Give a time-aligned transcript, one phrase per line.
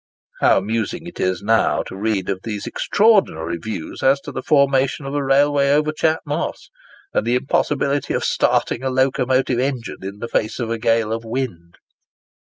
[0.39, 5.13] How amusing it now is to read these extraordinary views as to the formation of
[5.13, 6.71] a railway over Chat Moss,
[7.13, 11.23] and the impossibility of starting a locomotive engine in the face of a gale of
[11.23, 11.77] wind!